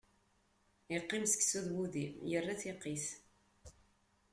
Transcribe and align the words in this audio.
Iqqim 0.95 1.23
seksu 1.31 1.59
d 1.65 1.67
wudi, 1.75 2.05
irra 2.35 2.53
tiqit. 2.61 3.05